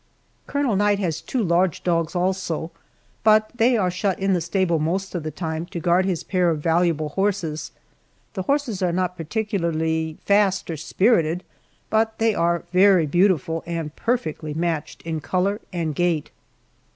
[0.47, 2.71] Colonel Knight has two large dogs also,
[3.23, 6.49] but they are shut in the stable most of the time to guard his pair
[6.49, 7.71] of valuable horses.
[8.33, 11.43] The horses are not particularly fast or spirited,
[11.91, 16.31] but they are very beautiful and perfectly matched in color and gait.